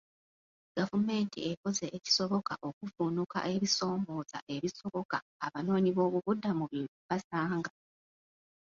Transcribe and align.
Gavumenti 0.77 1.39
ekoze 1.51 1.85
ekisoboka 1.97 2.53
okuvvuunuka 2.67 3.37
ebisoomooza 3.53 4.37
ebisoboka 4.55 5.17
abanoonyiboobubudamu 5.45 6.63
bye 6.71 6.85
basanga. 7.07 7.71